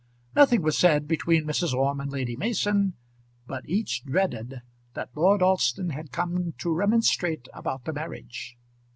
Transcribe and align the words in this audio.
Nothing 0.35 0.63
was 0.63 0.79
said 0.79 1.07
between 1.07 1.45
Mrs. 1.45 1.73
Orme 1.75 1.99
and 1.99 2.11
Lady 2.11 2.35
Mason, 2.35 2.93
but 3.45 3.69
each 3.69 4.03
dreaded 4.03 4.63
that 4.95 5.15
Lord 5.15 5.43
Alston 5.43 5.91
had 5.91 6.11
come 6.11 6.55
to 6.57 6.73
remonstrate 6.73 7.47
about 7.53 7.85
the 7.85 7.93
marriage. 7.93 8.57